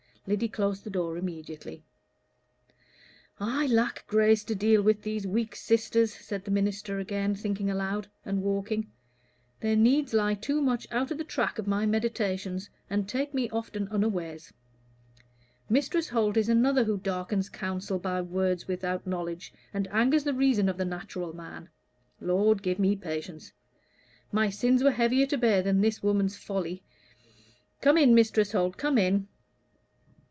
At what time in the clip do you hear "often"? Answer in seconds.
13.49-13.87